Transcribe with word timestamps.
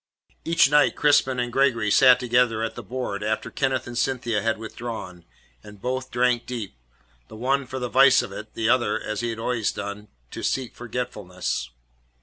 Each 0.43 0.67
night 0.67 0.95
Crispin 0.95 1.39
and 1.39 1.53
Gregory 1.53 1.91
sat 1.91 2.19
together 2.19 2.63
at 2.63 2.73
the 2.73 2.81
board 2.81 3.21
after 3.21 3.51
Kenneth 3.51 3.85
and 3.85 3.95
Cynthia 3.95 4.41
had 4.41 4.57
withdrawn, 4.57 5.25
and 5.63 5.79
both 5.79 6.09
drank 6.09 6.47
deep 6.47 6.73
the 7.27 7.35
one 7.35 7.67
for 7.67 7.77
the 7.77 7.87
vice 7.87 8.23
of 8.23 8.31
it, 8.31 8.55
the 8.55 8.67
other 8.67 8.99
(as 8.99 9.19
he 9.19 9.29
had 9.29 9.37
always 9.37 9.71
done) 9.71 10.07
to 10.31 10.41
seek 10.41 10.73
forgetfulness. 10.73 11.69